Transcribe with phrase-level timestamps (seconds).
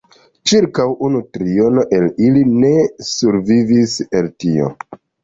[0.51, 2.71] Ĉirkaŭ unu triono el ili ne
[3.11, 4.73] survivis el tio.